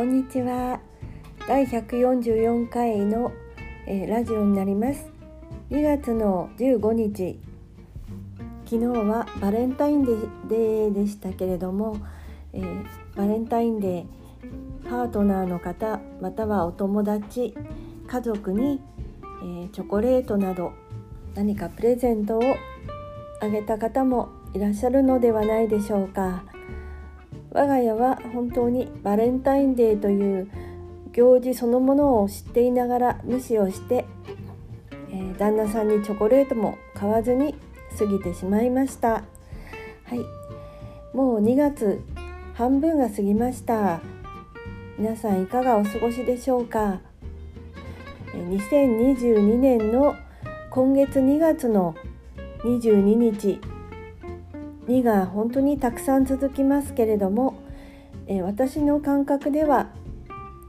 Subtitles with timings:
[0.00, 0.80] こんにちは。
[1.46, 3.32] 第144回の、
[3.86, 5.10] えー、ラジオになります。
[5.70, 7.38] 2月の15日。
[8.64, 11.98] 昨日はバレンタインデーでしたけれども、
[12.54, 17.54] えー、バレンタインデーパートナーの方またはお友達
[18.06, 18.80] 家族に、
[19.42, 20.72] えー、チョコレートなど
[21.34, 22.42] 何かプレゼントを
[23.42, 26.49] あげた方もいらっしゃるのではないでしょうか。
[27.52, 30.50] 我が家は本当にバレンタインデーという
[31.12, 34.04] 行事そのものを知っていながら無視をして、
[35.10, 37.54] えー、旦那さんにチョコレートも買わずに
[37.98, 39.24] 過ぎてしまいました。
[40.04, 40.18] はい。
[41.16, 42.00] もう2月
[42.54, 44.00] 半分が過ぎました。
[44.96, 47.00] 皆さんいかがお過ごしでしょうか
[48.32, 50.14] ？2022年の
[50.70, 51.96] 今月2月の
[52.62, 53.69] 22日。
[54.90, 57.54] 2が本当にたくさん続きますけれども、
[58.26, 59.90] えー、私の感覚では、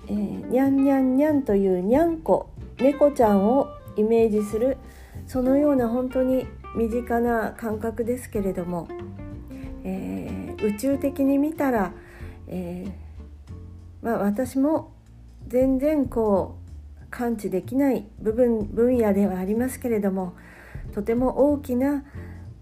[0.08, 4.78] えー、にゃんにゃんにゃんというにゃんこ猫ちゃんをイメージする
[5.26, 8.88] そのような本当に身近な感覚ですけれども、
[9.84, 11.92] えー、宇宙的に見たら、
[12.48, 12.92] えー、
[14.06, 14.92] まあ、私も
[15.48, 16.58] 全然こ
[17.02, 20.34] う感知できない部分分野ではありますけれども
[20.94, 22.04] とても大きな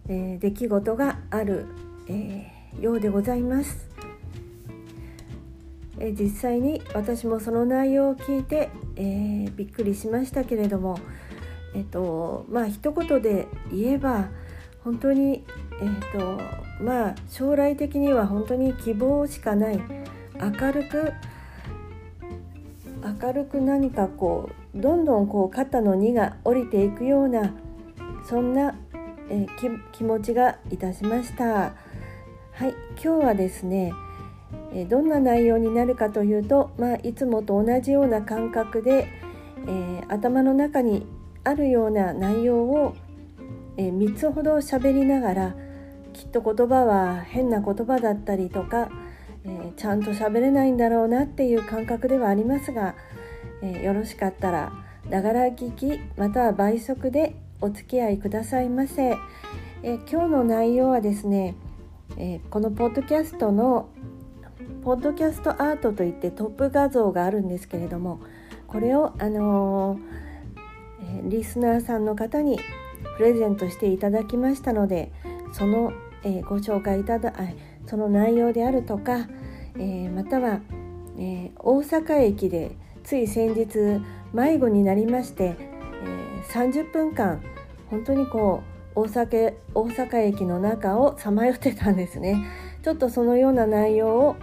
[0.10, 1.68] えー、出来事がある、
[2.08, 3.88] えー、ようでございます、
[6.00, 11.00] えー、実際に私もその内容を聞いて、えびっくりしましたけれども
[11.76, 14.30] えっ、とまあ一言で言えば
[14.84, 15.46] 本当に
[15.80, 16.42] えっ、と
[16.84, 19.80] まあ将来的には本当に希望しかない
[20.42, 21.14] 明るく
[23.22, 27.54] 明るく何かこうどんどんこう肩の荷が下りていくような
[28.28, 28.76] そんな
[29.30, 29.46] え、
[29.92, 31.74] 気持ちがいたしました。
[32.60, 33.94] はい今日はですね、
[34.74, 39.08] えどんな内容になるかというと、まあ、いつもと同じような感覚で、
[39.66, 41.06] えー、頭の中に
[41.44, 42.96] あるような内容を、
[43.78, 45.56] え3つほど喋りながら
[46.12, 48.90] きっと言葉は変な言葉だったりとか、
[49.46, 52.96] えちゃんと喋れないんだろうなっていう感覚ではありますが、
[53.62, 54.74] えよろしかったら
[55.10, 59.18] ながら聞きまたは倍速でお付き合いくださいませ。
[59.84, 61.56] え今日の内容はですね、
[62.18, 63.90] えこのポッドキャストの
[64.84, 68.22] ポッドキャストアートといってトップ画像があるんですけれども
[68.68, 70.00] これを、あの
[71.02, 72.60] えリスナーさんの方に
[73.18, 75.12] プレゼントしていただきましたので
[75.52, 75.92] その、
[76.24, 77.34] えご紹介いただ
[77.88, 79.28] その内容であるとか、
[79.78, 80.62] えまたは、
[81.18, 82.72] え大阪駅で
[83.04, 84.02] つい先日
[84.34, 85.69] 迷子になりまして
[86.50, 87.42] 30分間
[87.90, 88.64] 本当にこ
[88.96, 92.46] う大阪大阪駅の中をさまよってたんですね。
[92.84, 94.36] ちょっとそのような内容を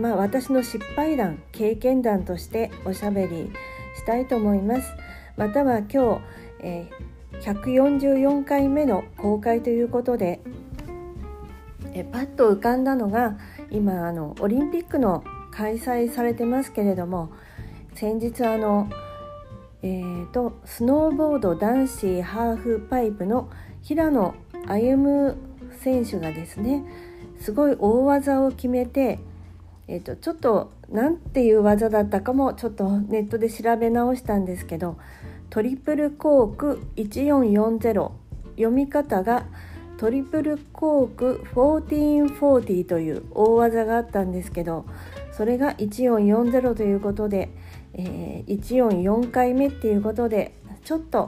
[0.00, 3.52] まあ私の失敗談経験談としておしゃべり
[3.96, 4.92] したいと思います。
[5.36, 6.20] または今日、
[6.60, 10.40] えー、144回目の公開ということで
[11.94, 13.38] えパッと浮かんだのが
[13.70, 17.30] 今あのオリンピックの開催されてますけれども
[17.94, 18.88] 先日あの
[19.82, 23.48] えーと、スノーボード男子ハーフパイプの
[23.82, 24.34] 平野
[24.66, 25.34] 歩夢
[25.80, 26.84] 選手がですね
[27.40, 29.20] すごい大技を決めて、
[29.86, 34.98] えーと、ちょっと何ていう技だったかもちょっとネットで調べ直したんですけど
[35.48, 38.10] トリプルコーク1440
[38.56, 39.46] 読み方が
[39.96, 44.86] トリプルコーク1440という大技があったんですけど
[45.32, 47.50] それが1440ということで
[47.94, 50.54] えー、144回目っていうことで
[50.84, 51.26] ちょっと、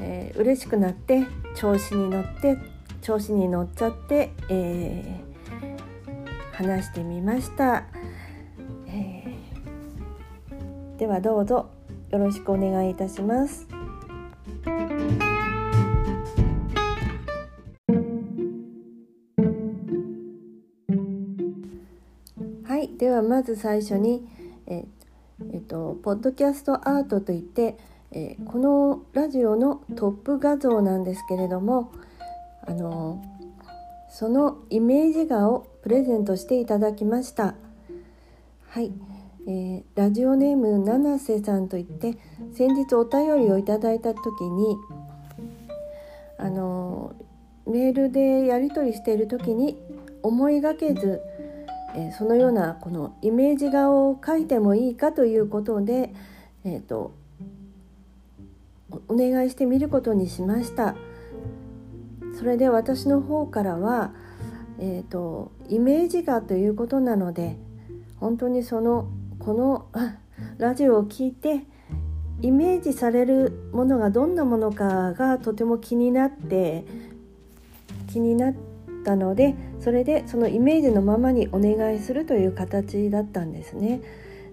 [0.00, 1.24] えー、嬉しくなって
[1.54, 2.58] 調子に乗って
[3.00, 7.84] 調子に乗っちゃって、えー、話してみました、
[8.86, 11.70] えー、ではどうぞ
[12.10, 13.68] よろしくお願いいたします。
[22.66, 24.26] はい、ではまず最初に、
[24.66, 24.84] え
[25.54, 27.78] えっと、ポッドキャストアートといって、
[28.10, 31.92] えー、このラジオのトップ画像なんですけれども
[32.66, 33.22] あの
[34.10, 37.54] そのイメージ画をプレゼントしていただきました。
[38.68, 38.92] はい、
[39.46, 42.18] えー、ラジオネーム七瀬さんといって
[42.52, 44.76] 先日お便りをいただいた時に
[46.36, 47.14] あの
[47.64, 49.80] メールでやり取りしている時に
[50.24, 51.20] 思いがけず
[51.94, 56.12] えそのようなこのイメージ画を描いてもいいかということで、
[56.64, 57.14] えーと、
[59.08, 60.96] お願いしてみることにしました。
[62.36, 64.12] それで私の方からは、
[64.78, 67.56] えーと、イメージ画ということなので
[68.18, 69.08] 本当にその
[69.38, 69.86] この
[70.58, 71.64] ラジオを聞いて
[72.42, 76.84] イメージされるものがどんなものかがとても気になって
[78.08, 78.54] 気になっ
[79.04, 84.00] たのでそれでそのイメージのままにお願いするという形だったんですね。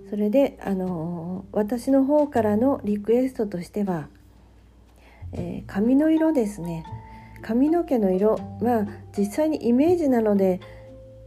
[0.09, 4.09] それであの私の方からのリクエストとしては、
[5.31, 6.85] えー、髪の色ですね
[7.41, 8.87] 髪の毛の色まあ
[9.17, 10.59] 実際にイメージなので、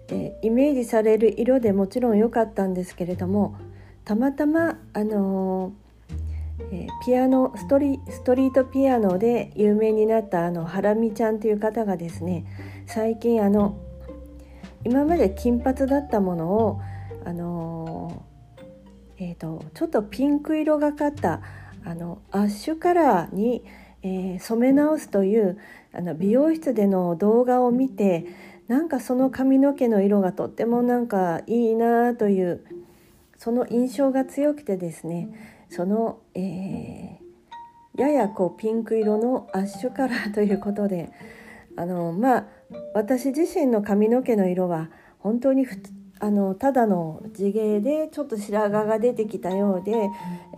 [0.08, 3.56] えー、イメージされる色でもちろん良かったんですけれども
[4.04, 5.72] たまたまあの
[6.70, 12.44] えー、ピアノストリストリートピアノで有名になったあのハラミちゃんという方がですね
[12.86, 13.76] 最近あの
[14.84, 16.80] 今まで金髪だったものを
[17.24, 18.24] あの
[19.16, 21.40] えーと、ちょっとピンク色がかった
[21.84, 23.64] あのアッシュカラーに、
[24.02, 25.58] えー、染め直すという
[25.92, 28.26] あの美容室での動画を見て
[28.66, 32.64] なんかその髪の毛の色がとってもなんかいいなという
[33.36, 35.28] その印象が強くてですね
[35.70, 41.12] その、えー、ややこうピンク色のアッシュカラーということで
[41.76, 42.46] あのまあ
[42.94, 45.66] 私自身の髪の毛の色は本当に
[46.20, 49.92] あのただの地毛でちょっと白髪が出てきたようで、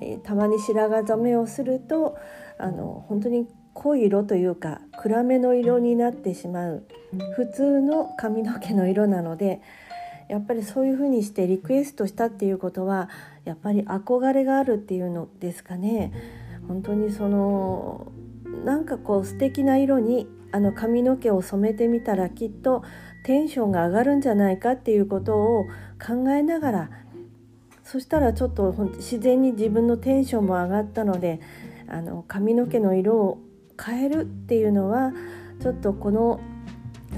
[0.01, 2.17] えー、たまに白髪染めをすると
[2.59, 6.85] あの本当に濃い色というか暗めの色になってしまう
[7.35, 9.61] 普通の髪の毛の色なので
[10.29, 13.09] やっぱりそういう風にしてリクエストしたっていうことは
[13.45, 16.13] やっぱり憧れがあるっていうのですかね。
[16.67, 18.11] 本当にその
[18.65, 20.27] なんかこう素敵な色に
[20.57, 22.83] あの髪の毛を染めてみたらきっと
[23.25, 25.65] テンションが上がるんじゃないかっていうことを
[26.03, 26.91] 考えながら
[27.85, 31.41] そしたらちょっと自然に自分のテンションも上がったので
[31.89, 33.39] あの髪の毛の色を
[33.79, 35.13] 変えるっていうのは
[35.61, 36.41] ちょっとこの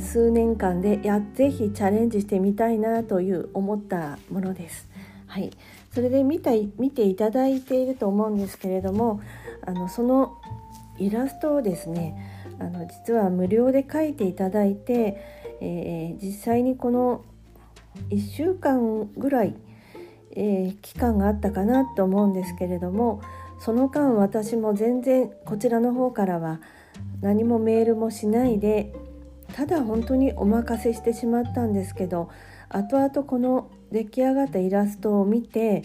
[0.00, 4.88] 数年間でやぜひチャレンジしてみたいなという思ったものです。
[5.28, 5.50] はい、
[5.92, 9.20] それで見た見ていただいていると思うんですけれども
[9.64, 10.38] あのその
[10.98, 17.24] イラストをですねあの実は無料で描いていただいてえー、実際にこの
[18.10, 19.56] 1週間ぐらい、
[20.32, 23.20] えー、期間があったかなと思うんですけれども
[23.58, 26.60] その間私も全然こちらの方からは
[27.20, 28.94] 何もメールもしないで
[29.54, 32.30] ただ本当にお任せしてしまったんですけど
[32.68, 35.82] 後々この出来上がったイラストを見て、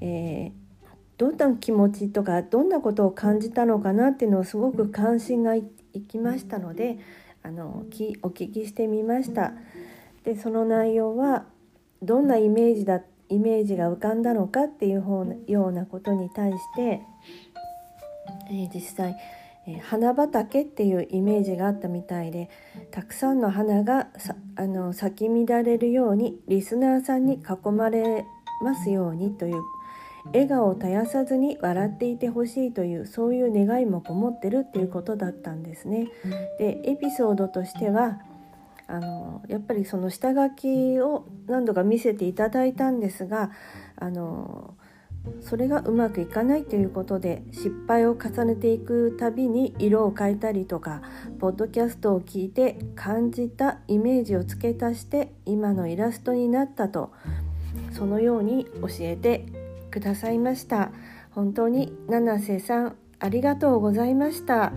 [0.00, 6.98] えー、どんな気持ちとかどんなことを感じたのかなっていうのをすごく関心がいってきましたので
[7.42, 7.84] あの
[8.22, 9.52] お聞きしてみました。
[10.24, 11.44] でその内容は
[12.02, 17.02] どんなイメージだイメージが浮かんだのかっていうようなことに対して、
[18.50, 19.16] えー、実際、
[19.66, 22.50] えー、花畑っていうイメージがあったみたいで
[22.90, 24.08] たくさんの花が
[24.56, 28.24] あの咲き乱れるようにリスナーさんに囲まれ
[28.62, 29.62] ますようにという
[30.32, 36.08] 笑顔を絶やさずに笑っていてほしいというそういう願いもこもってるっていうことだったんですね。
[36.58, 38.20] でエピソードとしては
[38.88, 43.50] あのやっぱりその下書きを何度か見せていただいたんですが
[43.96, 44.74] あの
[45.40, 51.02] それがうまくいかないということで失敗を重ねていくたびに色を変えたりとか
[51.40, 57.12] ポッドキャストを聞いて感じたイメージを付け足して今のイラストになったと
[57.90, 59.65] そのように教えて
[59.96, 60.90] くださいました。
[61.30, 64.74] 本当に七瀬さんありがとうございました、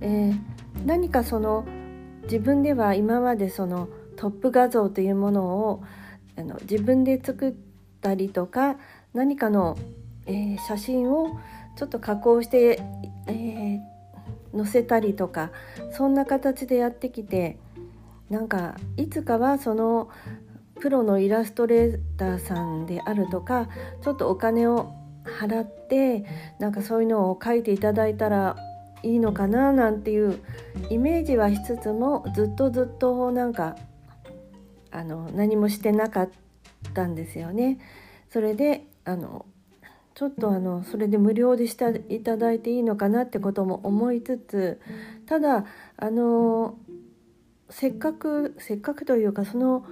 [0.00, 0.38] えー、
[0.86, 1.66] 何かその
[2.22, 5.82] 自分では今までそのトップ画像というものを
[6.38, 7.54] あの自分で作っ
[8.00, 8.76] たりとか
[9.12, 9.76] 何かの、
[10.24, 11.38] えー、写真を
[11.76, 12.82] ちょっと加工して、
[13.26, 15.50] えー、載せたりとか
[15.92, 17.58] そんな形でやってきて
[18.30, 20.08] なんかいつかはその
[20.80, 23.68] プロのイラストレーターさんであるとか
[24.02, 24.92] ちょっとお金を
[25.24, 26.24] 払って
[26.58, 28.56] なんかそういうのを書いていただいたら
[29.02, 30.40] いいのかななんていう
[30.90, 33.76] イメージはしつつもずっとずっとなんか
[34.90, 36.30] あの何もしてなかっ
[36.94, 37.78] たんですよね。
[38.30, 39.46] それであの
[40.14, 44.80] ちょっとあのそれで無料でしていただいていいのかなってことも思いつつ
[45.26, 45.64] ただ
[45.96, 46.76] あの
[47.70, 49.86] せっかくせっかくというかその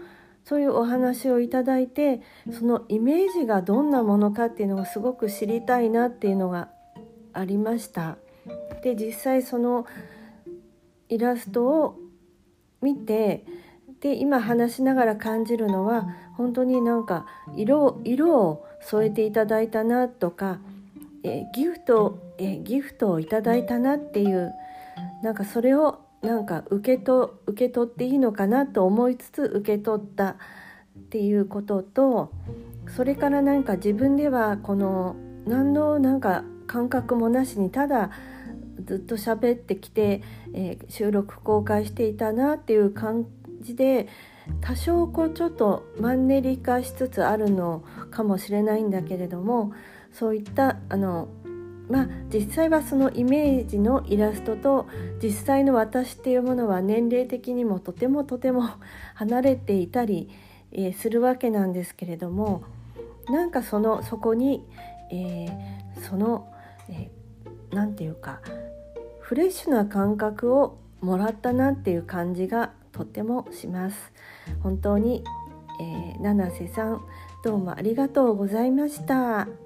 [0.46, 2.22] そういうお話をいただいて
[2.52, 6.68] そのイメージがどんなものかっていうのをすごく知りたいなっていうのが
[7.32, 8.16] ありました。
[8.82, 9.86] で実際その
[11.08, 11.98] イラストを
[12.80, 13.44] 見て
[14.00, 17.26] で今話しながら感じるのは本当になんか
[17.56, 20.60] 色色を添えていただいたなとか、
[21.24, 24.52] えギフト、えギフトをいただいたなっていう
[25.24, 30.36] なんかそれをなんか受けと受け取っていいのかなと思いつつ受け取ったっ
[31.10, 32.32] ていうことと
[32.88, 38.10] それからなんか自分ではこの何のなんか感覚もなしにただ
[38.84, 43.26] ずっと喋ってきて、えー、収録公開していたなっていう感
[43.60, 44.08] じで
[44.60, 49.72] 多少こうちょっとマンネリ化しつつあるのかもしれないんだけれども
[50.12, 51.28] そういったあの
[51.88, 54.86] まあ実際はそのイメージのイラストと
[55.22, 58.64] 実際の私っていうものは年齢的にもとてもとても
[59.14, 60.28] 離れていたり、
[60.72, 62.62] えー、するわけなんですけれども
[63.28, 64.64] なんかそのそこに、
[65.10, 66.46] えー、その
[67.72, 68.40] 何、えー、て言うか
[69.20, 74.12] フレッシュな感覚をもらったなっていう感じがとてもします。
[74.62, 75.22] 本当に、
[75.80, 77.02] えー、七瀬さん
[77.44, 79.65] どうもありがとうございました。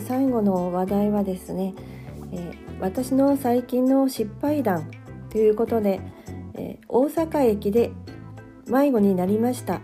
[0.00, 1.74] 日最後の話題はですね、
[2.32, 4.90] えー、私の最近の失敗談
[5.30, 6.00] ということで、
[6.54, 7.92] えー、大阪駅で
[8.66, 9.80] 迷子になりました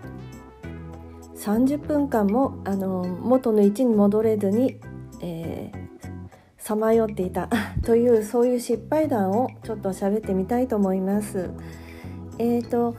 [1.37, 4.79] 30分間もあの元の位置に戻れずに
[6.71, 7.49] さまよっていた
[7.85, 11.50] というそういう失敗談をちょっと喋ってみたいと思います。
[12.38, 12.95] えーと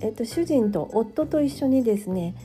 [0.00, 2.36] えーと、主人と夫と一緒にですね、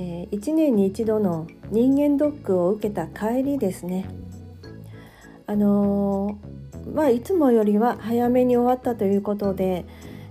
[0.00, 4.08] えー、1年に一度の人間ドックを受けた帰りですね。
[5.46, 9.84] あのー、まあいつもよりは早めに終わったということで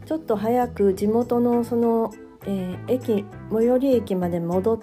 [0.08, 2.12] ちょっと早く地元のその、
[2.48, 4.80] えー、駅最寄り駅まで戻っ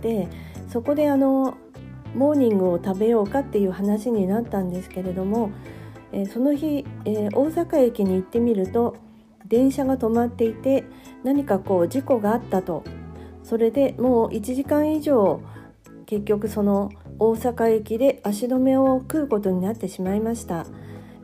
[0.00, 0.28] て
[0.68, 1.56] そこであの
[2.14, 5.50] モーニングを食べようかっていう話になったんですけれども、
[6.12, 8.96] えー、その日、えー、大阪駅に行ってみると
[9.48, 10.84] 電車が止まっていて
[11.24, 12.84] 何かこう事故があったと
[13.52, 15.42] それでもう1時間以上
[16.06, 20.64] 結局その大阪駅で足止めを食うことになってしまいました。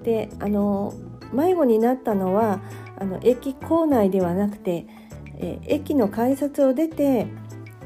[0.03, 0.93] であの
[1.33, 2.61] 迷子になったのは
[2.99, 4.85] あの駅構内ではなくて、
[5.39, 7.29] え、駅の改札を出て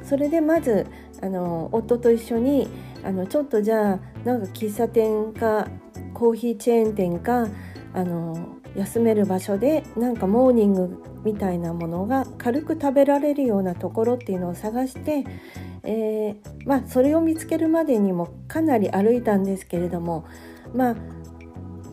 [0.03, 0.89] それでまず
[1.23, 2.67] あの夫と一緒に
[3.05, 5.69] あのちょっとじゃあなんか喫茶店か
[6.15, 7.47] コーヒーチェーン店か
[7.95, 15.25] あの休める場所でなんかモーニングみたいなものが軽く食べられるようなところっていうのを探して、
[15.85, 20.25] えー、まあそれを見つけるまでにもかなり歩いたんですけれども
[20.75, 20.97] まあ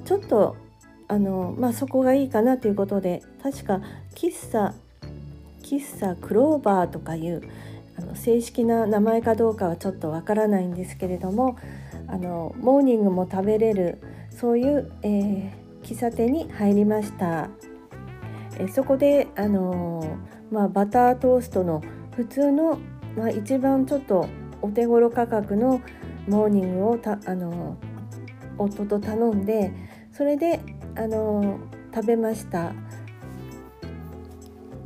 [0.06, 0.56] ちょっと
[1.08, 3.82] あの、まあ、そこがいいかなということで確か
[4.16, 4.74] 喫茶
[5.62, 7.42] 喫茶クローバーとかいう
[7.98, 11.58] あの正式な名前かどうかはちょっとわからないんですけれども
[12.08, 14.00] あのモーニングも食べれる
[14.32, 15.52] そういう、えー、
[15.90, 17.50] 喫茶店に入りました。
[18.60, 20.18] えそこで、あの
[20.52, 21.82] まあ、バタートーストの
[22.16, 22.78] 普通の、
[23.18, 24.28] まあ、一番ちょっと
[24.62, 25.82] お手頃価格の
[26.28, 27.78] モーニングをた、あの
[28.58, 29.74] 夫と頼んで
[30.12, 30.60] それで、
[30.96, 31.60] あの
[31.94, 32.72] 食べました。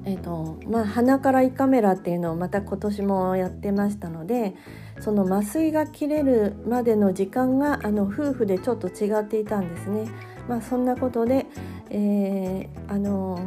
[0.05, 4.53] えーとまあ、鼻から胃カメラっていうのをまた今年もやってましたので
[4.99, 10.09] その麻酔が切れるまでの時間があの夫婦でちょっと違っていたんですね。
[10.47, 11.45] まあ、そんなことで、
[11.89, 13.39] えー、あの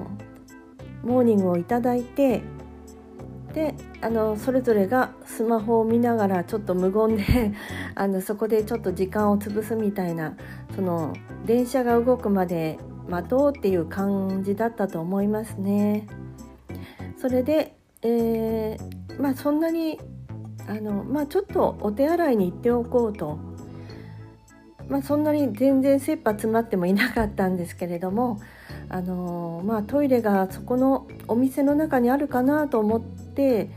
[1.03, 2.43] モーニングをいただいて
[3.55, 7.53] であのそれぞれがスマホを見ながらちょっと無言で
[7.95, 10.35] あのそこでちょっと時間を潰すみたいな
[10.75, 11.12] その
[11.47, 16.07] 電車が動くまで待とうっていう感じだったと思いますね。
[17.17, 19.99] それで、えー、まあそんなに
[20.69, 23.38] あの、まあ、ちょっとお手洗いに行っておこうと、
[24.88, 28.40] まあ、そんなに全然切羽詰まってもいなかったんですけれども
[28.88, 33.71] あの、まあ、トイレがそこのお店の中にあるかなと思って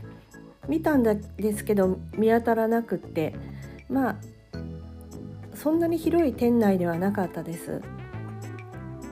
[0.68, 3.34] 見たんですけど見当たらなくって
[3.88, 4.16] まあ
[5.54, 7.82] そんなに広い店内ではなかったです。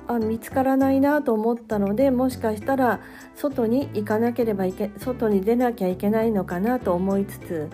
[0.06, 3.00] あ見つからないなと思ったのでもしかしたら
[3.34, 7.70] 外に行かなければいけ外に出なきゃいけないのかなと思いつつ、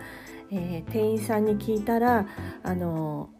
[0.50, 2.26] えー、店員さんに聞いたら
[2.64, 3.30] あの、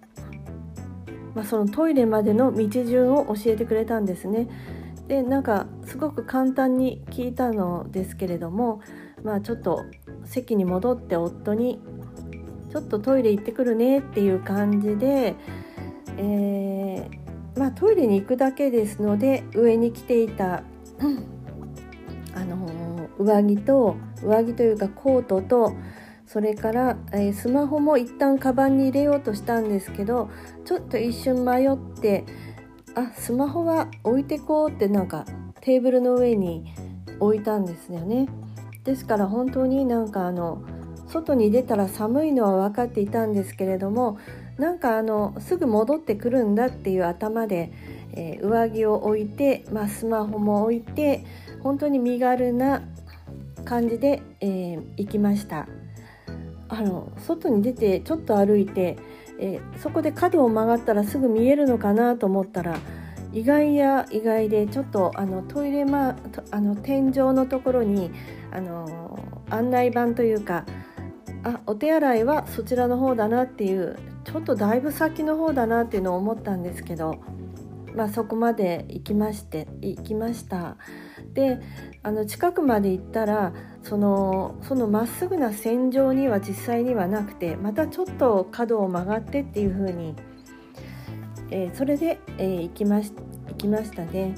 [1.35, 4.49] まあ、そのトイレまでの道順を教えてくれたんですね。
[5.09, 8.81] でなんかすごく簡単に聞いたのですけれども、
[9.23, 9.85] まあ、ちょっと
[10.25, 11.79] 席に戻って夫に
[12.73, 15.37] 「ちょっとトイレ行ってくるね」っていう感じで、
[16.17, 20.63] えーまあ、トイレに行くだけですので上に着ていた、
[22.35, 25.75] あの上着と上着というかコートと
[26.35, 30.29] それから、えー、スマホも一旦カバンに入れようとしたんですけど
[30.65, 32.25] ちょっと一瞬迷って
[32.97, 35.27] あスマホは置いてこうってなんか
[35.61, 36.75] テーブルの上に
[37.21, 38.29] 置いたんですよね。
[38.83, 40.65] ですから本当になんかあの
[41.07, 44.19] 外に出たら寒いのは分かっていたんですけれども
[44.59, 47.73] なんかあのすぐ戻ってくるんだっていう頭で、
[48.13, 51.25] えー、上着を置いて、まあ、スマホも置いて
[51.63, 52.83] 本当に身軽な
[53.65, 55.69] 感じで、えー、行きました
[56.69, 58.97] あの外に出てちょっと歩いて、
[59.39, 62.79] え、そこで角を曲がったらすぐ見えるのかなと思ったら
[63.33, 66.17] 意外や意外でちょっとあのトイレ、ま、
[66.51, 68.11] あの天井のところに
[68.53, 69.19] あの
[69.51, 70.65] 案内板というか
[71.43, 77.21] あお手洗いはそちらの方だなっていうちょっとだいぶ先の方だなっていうのを思ったんですけど、
[77.95, 80.77] まあ、そこまで行きまして行きました。
[81.35, 81.61] で
[82.03, 90.15] あの近くまで行ったらそのそのまっすぐな線上には実際にはなくてまたちょっと角を曲がってっていう風に
[91.51, 93.13] えー、それで、えー、行きまし
[93.49, 94.35] 行きましたね。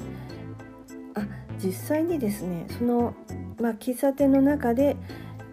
[1.14, 1.26] あ
[1.58, 3.14] 実際にですねその、
[3.58, 4.96] まあ、喫茶店の中で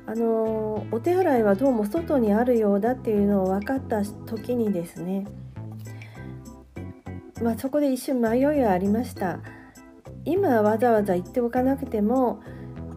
[0.06, 5.26] あのお手洗いはどうも外にあるようだっていうのを分かった時にですね、
[7.42, 9.40] まあ、そこで一瞬迷いはありました
[10.26, 12.42] 今わざわざ行っておかなくても、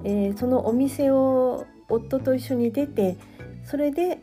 [0.05, 3.17] えー、そのお店を夫と一緒に出て
[3.65, 4.21] それで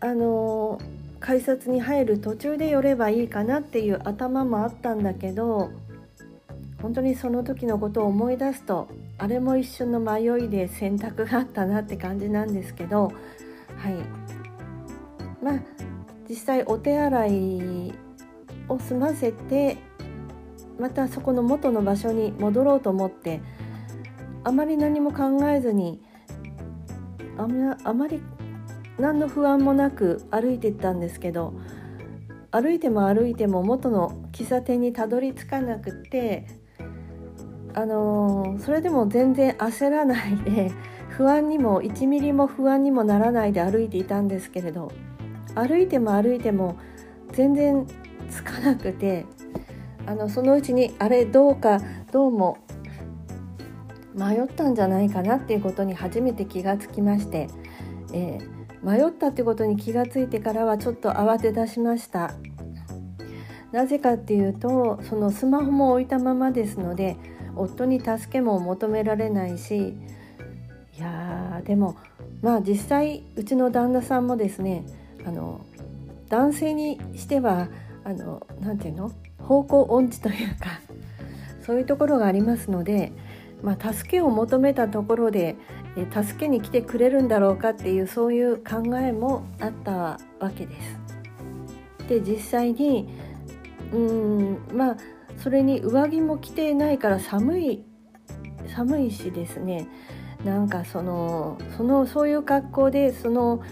[0.00, 0.80] あの
[1.20, 5.70] 改札に入る途中で寄ればいいかなっていう頭もあったんだけど
[6.82, 13.12] 本当にその時のことを思い出すとあれも一瞬の迷いで選択があったなって感じなんですけど
[13.76, 13.94] はい。
[15.42, 15.60] まあ
[16.28, 17.94] 実際お手洗い
[18.68, 19.76] を済ませて
[20.78, 23.40] またそこの元の場所に戻ろうと思って
[24.44, 26.00] あまり何も考えずに
[27.38, 28.22] あまり
[28.98, 31.54] 何の不安もなく歩いていったんですけど
[32.50, 36.46] 歩いても歩いても元の喫茶店にたどり着かなくて
[37.74, 40.72] あのー、それでも全然焦らないで
[41.10, 44.90] 不安にも1ミリも不安にもならないで歩いていたんですけれど
[45.54, 46.78] 歩いても歩いても
[47.32, 47.86] 全然
[48.30, 49.26] つかなくて
[50.06, 51.80] あのそのうちにあれどうか
[52.12, 52.58] どうも
[54.14, 57.48] 迷ったんじゃないかなっていうことに初めて気がつきまして、
[58.12, 62.34] えー迷ったってことに気がついてからはちょっと慌て出しました。
[63.72, 67.16] なぜかっていうとそのスマホも置いたままですので
[67.56, 69.96] 夫に助けも求められないし
[70.96, 71.96] いやでも
[72.42, 74.86] まあ実際うちの旦那さんもですね
[75.26, 75.66] あの
[76.28, 77.68] 男性にしては
[78.04, 79.12] あのなて言うの？
[79.46, 80.80] 方向音痴というか
[81.64, 83.12] そういうところがありますので、
[83.62, 85.56] まあ、助けを求めたところで
[86.12, 89.92] 助けに来てくれるんだろうかっていうそういう考えもあった
[90.38, 90.98] わけです。
[92.08, 93.08] で実際に
[93.92, 94.96] うんまあ
[95.38, 97.84] それに上着も着てないから寒い
[98.68, 99.88] 寒いしですね
[100.44, 103.62] なんかそのそのそういう格好でその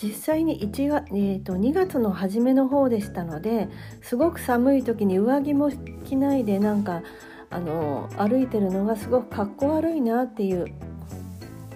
[0.00, 3.68] 実際に1月、えーと、2月の初めの方でしたので
[4.00, 5.70] すごく寒い時に上着も
[6.04, 7.02] 着ないでなんか
[7.50, 10.66] あの歩いてるのがすごくかっこ悪いなっていう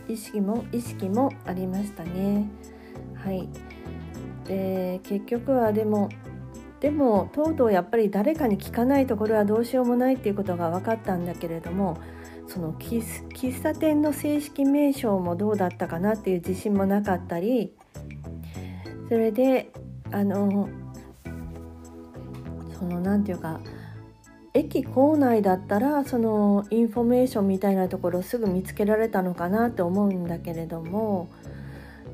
[0.09, 2.49] 意識も意識もありましたね。
[3.15, 3.49] はい
[4.47, 6.09] で結局はでも
[6.81, 11.97] でもとうとうやっぱり誰かに聞かないとこれはどうしようもないっていうことが分かったんだけれども
[12.49, 17.73] その喫茶店の正式名称もどうだったかなっていう自信もなかったり
[19.13, 19.71] それで
[20.11, 20.71] あの
[22.79, 23.61] その何て言うか
[24.55, 31.29] 駅構内だったらそのインフォメーションみたいなところすぐ見つけられたのかなって思うんだけれども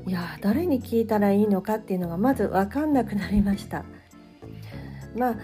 [0.07, 3.85] いや誰に聞いたらいいのかっていうのがまず分かんなくなりました。
[5.15, 5.35] まあ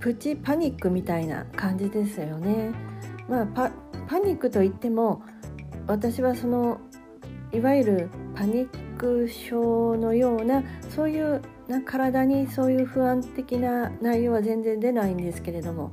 [0.00, 2.72] プチパニックみたいな感じですよね。
[3.26, 3.70] まあパ
[4.06, 5.22] パニックといっても
[5.86, 6.78] 私はその
[7.52, 15.92] いわゆるパニック症のようなそういうな体にそういう不安的な内容は全然出ないんですけれども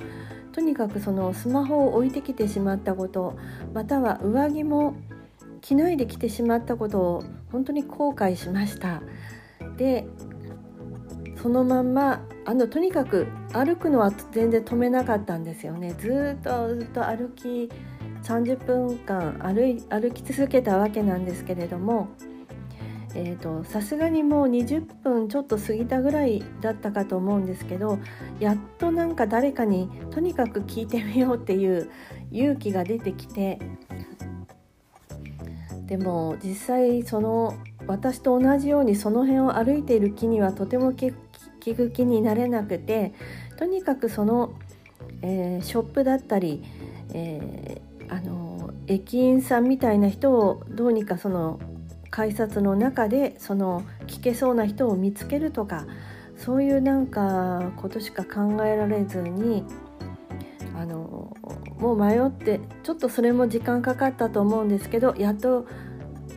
[0.51, 3.37] とにかくそのスマホを置いてきてしまったこと
[3.73, 4.95] または上着も
[5.61, 9.01] 着ないで来てしまったことを本当に後悔しました。
[9.77, 10.07] で
[11.41, 15.93] そのまんまあのとにかく歩くのは全然止めなかったんですよね。
[15.99, 17.69] ずっとずっと歩き
[18.27, 22.09] 30分間歩い歩き続けたわけなんですけれども
[23.63, 27.97] さすがにもう20分ちょっと過ぎたぐらいだったかと思うんですけど
[28.39, 31.89] やっとなんか誰かにとにかく聞いてみようっていう
[32.31, 33.59] 勇気が出てきて
[35.85, 37.55] でも実際その
[37.87, 41.13] 私と同じようにその辺を歩いている気にはとても聞
[41.75, 43.13] く気になれなくて
[43.57, 44.53] とにかくその、
[45.21, 46.63] えー、ショップだったり、
[47.13, 51.59] え、あの駅員さんみたいな人をどうにかその
[52.09, 55.85] 改札の中でその聞けそうな人を見つけるとか
[56.37, 59.65] そういうなんかことしか考えられずに
[60.75, 61.35] あの
[61.79, 65.67] もう迷ってちょっとそれも時間かかったと思うんですけどやっと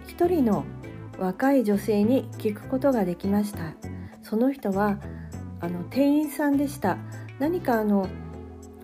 [0.09, 0.65] 一人の
[1.19, 3.75] 若い女性に聞くことができました。
[4.23, 4.99] その人は
[5.61, 6.97] あの店員さんでした。
[7.39, 8.07] 何かあの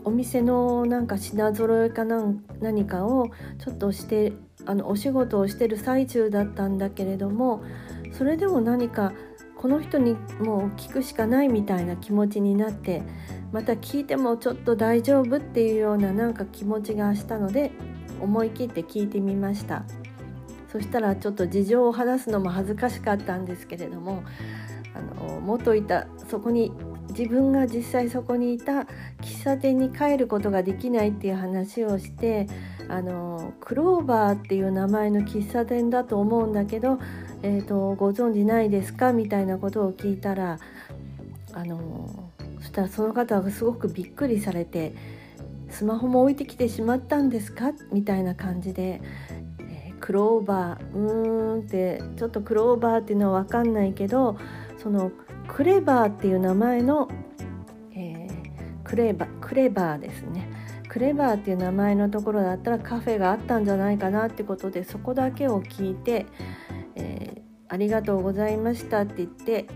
[0.07, 4.33] お店のなんか品揃えか何何かをちょっとして
[4.65, 7.65] あのお仕事をしてる最中だったんだけれども
[8.13, 9.13] それでも何か
[9.57, 13.03] この人にもう聞くしかないみたいな気持ちになって
[13.51, 17.73] また聞いてもちょっと大丈夫っていうようななんか気持ちがしたので
[18.21, 19.85] 思い切って聞いてみました。
[20.71, 24.23] そしたらちょっと事情を話すのも恥ずかしかったんですけれども
[24.95, 26.71] あの元いたそこに
[27.11, 28.87] 自分が実際そこにいた
[29.21, 32.47] 喫茶店に帰ることができないっていう話をして
[32.89, 36.99] あのクローバーっていう名前の喫茶店だと思うんだけど、
[37.43, 40.59] えーと、ご存知ないですかみたいなことを聞いたら
[41.53, 44.95] あのそしたらその方がすごくびっくりされて
[45.71, 49.01] 「スマホも置いてきてしまったんですか?」みたいな感じで
[50.01, 54.37] クローバーうーんってちょっとクローバーっていうのは分かんないけど
[54.79, 55.11] その
[55.49, 57.09] クレバーっていう名前の、
[57.93, 58.29] えー、
[58.85, 60.51] クレバクレバーですね。
[60.89, 66.25] クレバーっていう名前のところだったらカフェがあったんじゃないかなってことでそこだけを聞いて、
[66.95, 69.67] えー、ありがとうございましたって言って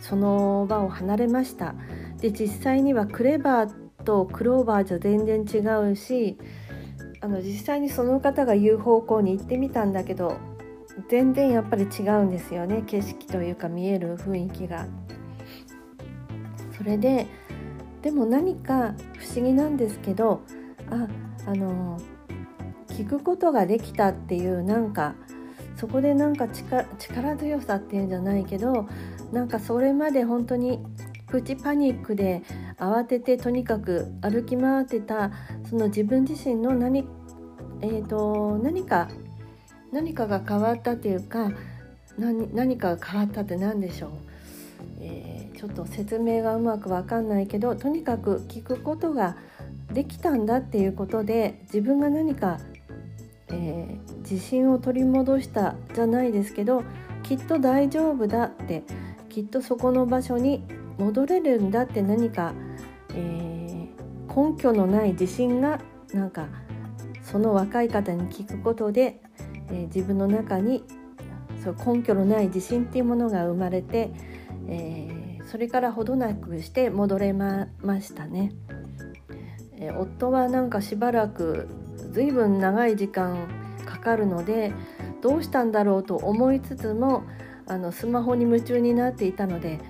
[0.00, 1.74] その場を離れました。
[2.20, 6.38] で実際にはクレバーとクローバーじゃ全然違うし
[7.20, 10.38] あの実際にその方が言う方向に行ってみたんだけど
[11.08, 14.86] 全然やっぱり違うんですよね景色というか見える雰囲気が。
[16.76, 17.26] それで
[18.02, 20.42] でも何か不思議なんですけど
[20.90, 21.08] あ
[21.46, 21.98] あの
[22.88, 25.14] 聞くことができたっていうなんか
[25.76, 28.88] そこでなんか力強さっていうんじゃないけど
[29.32, 30.80] なんかそれまで本当に
[31.28, 32.42] プチパニックで
[32.78, 35.32] 慌ててとにかく歩き回ってた
[35.68, 37.04] その自分自身の何,、
[37.82, 39.08] えーと何か
[39.96, 41.50] 何かが変わったというか
[42.18, 44.10] 何何かが変わったって何でしょう、
[45.00, 49.38] えー、ちょっと説明がうまく分かんないけどとにかく聞くことが
[49.94, 52.60] できたんだっていうことで自分が何か、
[53.48, 56.84] えー、自信を取り戻したじゃないですけど
[57.22, 58.82] きっと大丈夫だって
[59.30, 60.62] きっとそこの場所に
[60.98, 62.52] 戻れるんだって何か、
[63.14, 65.80] えー、根拠のない自信が
[66.12, 66.48] なんか
[67.22, 69.22] その若い方に聞くことで
[69.70, 70.84] えー、自分の中に
[71.62, 74.10] そう根拠のない自信っていうものが生まれて、
[74.68, 77.68] えー、それからほどなくして戻れま
[78.00, 78.52] したね、
[79.78, 81.68] えー、夫はなんかしばらく
[82.12, 83.48] 随分長い時間
[83.84, 84.72] かかるので
[85.22, 87.24] どうしたんだろうと思いつつも
[87.66, 89.80] あのスマホに夢中になっていたので、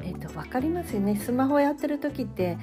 [0.00, 1.14] えーと、分かりますよね。
[1.16, 2.56] スマホやってる時って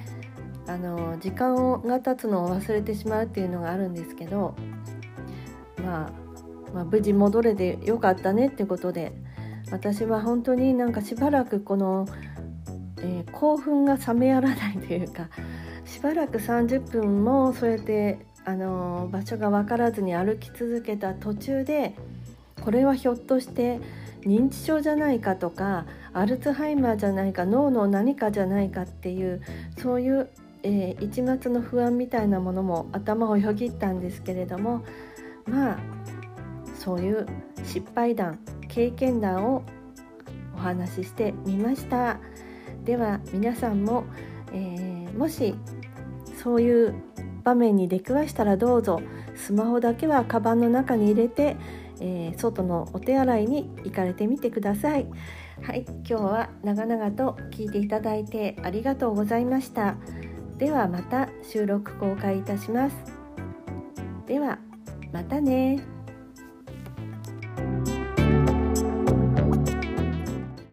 [0.66, 4.56] あの時間が経つのを忘れてしまうっていうのがあるんですけど
[5.84, 6.23] まあ
[6.74, 9.12] まあ、無事戻れてよかったねってことで
[9.70, 12.06] 私は本当になんかしばらくこの、
[12.98, 15.28] えー、興奮が冷めやらないというか
[15.84, 21.94] しばらく30分もそうやってあの場所が分からずに歩き続けた途中で
[22.62, 23.80] これはひょっとして
[24.22, 29.42] 認知症じゃないかとかアルツハイマーじゃないか脳の何かじゃないかっていう
[29.78, 30.28] そういう、
[30.62, 34.84] えー、一末の不安みたいなものも頭をよぎったんですけれども
[35.46, 35.78] まあ
[36.84, 37.26] そういう
[37.64, 39.62] 失敗談経験談を
[40.54, 42.18] お話ししてみました。
[42.84, 44.04] では皆さんも、
[44.52, 45.54] えー、もし
[46.36, 46.94] そういう
[47.42, 49.00] 場面に出くわしたらどうぞ
[49.34, 51.56] スマホだけはカバンの中に入れて、
[52.00, 55.06] えー、外のお手洗いに行かれてみてください。
[55.62, 59.96] はい今日は長々と聞いていただいてありがとうございました。
[60.58, 62.96] ではまた収録公開いたします。
[64.26, 64.58] では
[65.12, 65.93] またね。